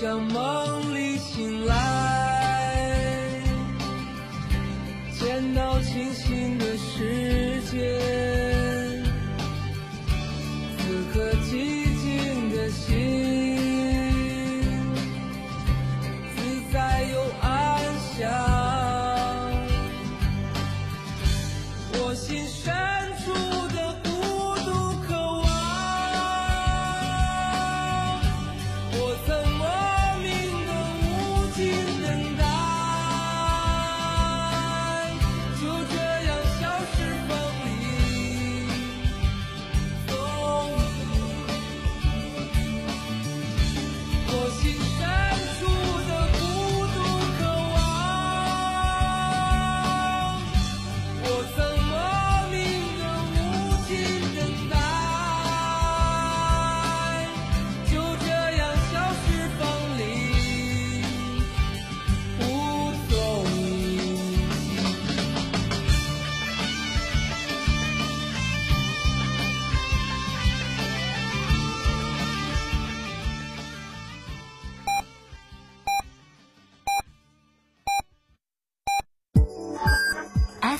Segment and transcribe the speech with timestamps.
[0.00, 3.42] 像梦里醒来，
[5.18, 7.98] 见到清醒的世界，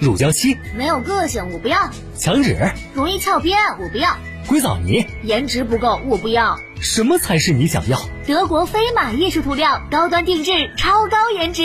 [0.00, 1.76] 乳胶漆、没有个性，我不要；
[2.16, 2.56] 墙纸、
[2.94, 6.58] 容易翘边，我不要；硅藻泥，颜值不够，我不要。
[6.80, 8.00] 什么才是你想要？
[8.26, 11.64] 德国飞马艺术涂料，高端定制，超高颜值，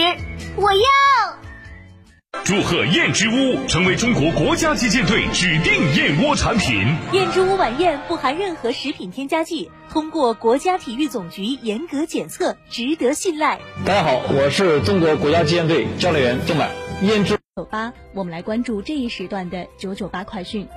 [0.58, 0.80] 我要。
[2.44, 6.94] 祝贺燕之屋成为中国国家击剑队指定燕窝产品。
[7.14, 13.62] 燕之屋晚宴不含任何食品添加剂，通过国家体育总局严格检测，值得信赖。
[13.86, 16.70] 大家好，我是中国国家击剑队教练员郑满。
[17.02, 20.68] 燕之九八，我们来关注这一时段的九九八快讯。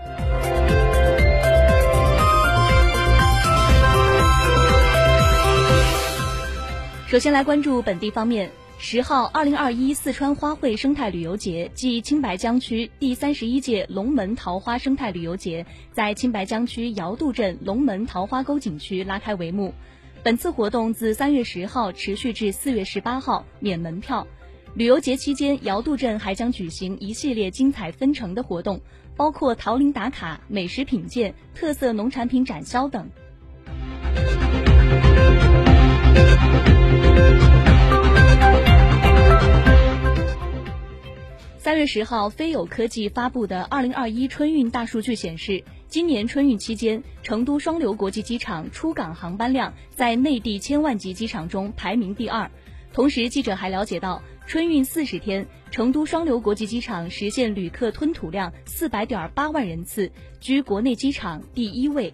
[7.08, 8.48] 首先来关注本地方面。
[8.78, 19.74] 十号，二零二一四川花卉生态旅游节暨青白江区第三十一届龙门桃花生态旅游节在青白江区姚渡镇龙门桃花沟景区拉开帷幕。
[20.22, 24.28] 本次活动自三月十号持续至四月十八号，免门票。
[24.74, 28.80] 旅游节期间，瑶渡镇还将举行一系列精彩纷呈的活动，
[29.16, 33.10] 包括桃林打卡、美食品鉴、特色农产品展销等。
[41.58, 52.48] 三月十号，飞友科技发布的二零二一春运大数据显示，今年春运期间，成都双流国际机场出港航班量在内地千万级机场中排名第二。
[52.98, 60.10] 同时，记者还了解到，春运四十天，成都双流国际机场实现旅客吞吐量四百点八万人次，
[60.40, 62.12] 居国内机场第一位。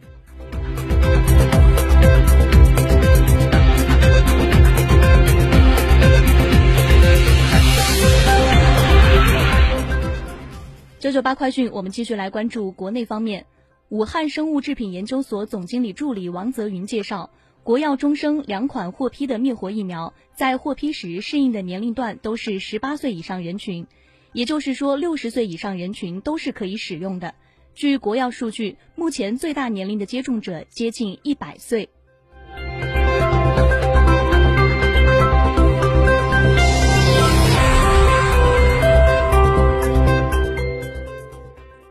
[10.99, 13.47] 九九八快讯，我们继续来关注国内方面。
[13.89, 17.31] 武汉生物制品研究所总经理助理王泽云介绍，
[17.65, 23.87] 国药、中生两款获批的灭活疫苗，在获批时适应的年龄段都是十八岁以上人群，
[24.35, 27.35] 也就是说，六十岁以上人群都是可以使用的。
[27.75, 31.89] 据国药数据，目前最大年龄的接种者接近一百岁。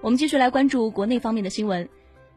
[0.02, 1.90] 我们继续来关注国内方面的新闻。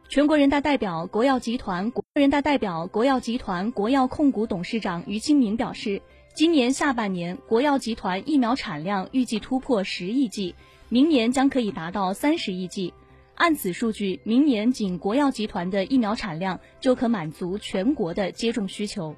[0.09, 6.01] 全国人大代表、国药集团国人大代表、国药集团国药控股董事长于清明表示，
[6.35, 10.55] 今年下半年国药集团疫苗产量预计突破十亿剂，
[10.89, 12.95] 明年将可以达到三十亿剂。
[13.35, 19.15] 按此数据，明年仅国药集团的疫苗产量就可满足全国的接种需求。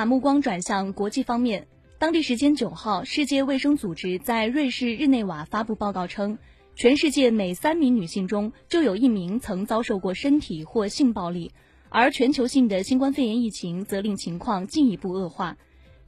[0.00, 1.68] 把目光转向国际方面。
[1.98, 6.38] 当地时间九号，世界卫生组织在瑞士日内瓦发布报告称，
[6.74, 11.52] 全世界每三名女性中就有一名曾遭受过身体或性暴力，
[11.90, 15.58] 而全球性的新冠肺炎疫情则令情况进一步恶化。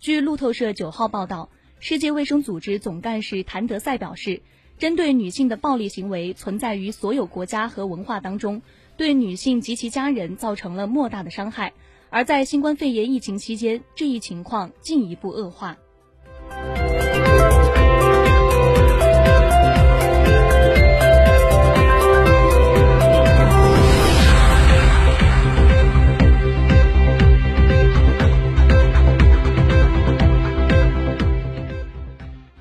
[0.01, 4.41] 据路透社九号报道，世界卫生组织总干事谭德赛表示，
[4.79, 8.63] 针对女性的暴力行为存在于所有国家和文化当中，
[8.97, 11.75] 对女性及其家人造成了莫大的伤害。
[12.15, 15.75] 而在新冠肺炎疫情期间，这一情况进一步恶化。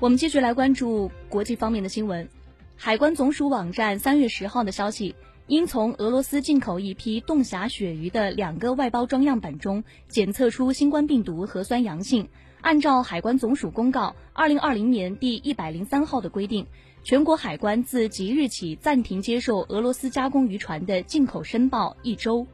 [0.00, 2.26] 我们继续来关注国际方面的新闻。
[2.74, 5.14] 海关总署网站三月十号的消息，
[5.48, 12.28] 因从俄罗斯进口一批冻峡鳕鱼的两个外包装样本中检测出新冠病毒核酸阳性，
[12.60, 16.66] 按照海关总署公告二零二零年第一百零三号的规定，
[17.02, 22.46] 全国海关自即日起暂停接受俄罗斯加工渔船的进口申报一周。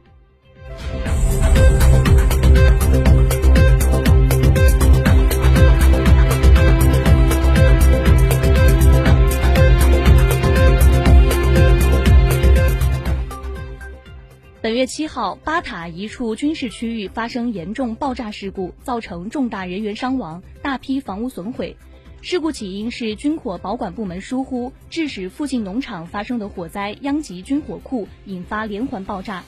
[14.79, 21.77] 月七号，巴塔一处军事区域发生严重爆炸事故，造成重大人员伤亡、大批房屋损毁。
[22.23, 29.43] 事故起因是军火保管部门疏忽，致使附近农场发生的火灾殃及军火库，引发连环爆炸。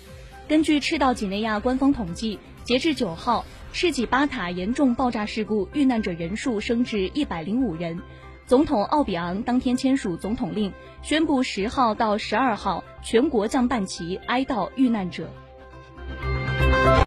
[0.49, 8.01] 根据赤道几内亚官方统计，截至九号，赤几巴塔严重爆炸事故遇难者人数升至一百零五人。
[8.51, 15.31] 总统奥比昂当天签署总统令，宣布十号到十二号全国降半旗哀悼遇难者。